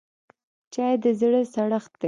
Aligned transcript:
چای 0.73 0.95
د 1.03 1.05
زړه 1.19 1.41
سړښت 1.53 1.91
دی 1.93 1.99